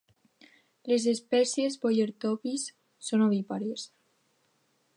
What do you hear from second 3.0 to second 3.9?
són ovípares.